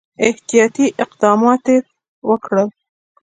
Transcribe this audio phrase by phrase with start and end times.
[0.27, 1.65] احتیاطي اقدمات
[2.29, 2.67] وکړل.